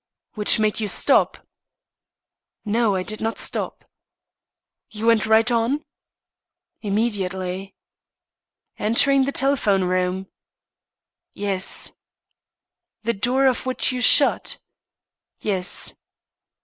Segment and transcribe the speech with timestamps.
[0.33, 1.45] "Which made you stop"
[2.75, 3.85] "No, I did not stop."
[4.89, 5.85] "You went right on?"
[6.81, 7.75] "Immediately."
[8.79, 10.25] "Entering the telephone room?"
[11.33, 11.91] "Yes."
[13.03, 14.57] "The door of which you shut?"
[15.37, 15.93] "Yes."